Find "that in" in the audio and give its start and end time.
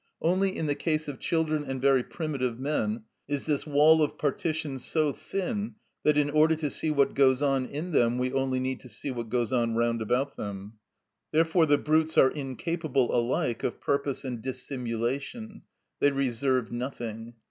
6.01-6.31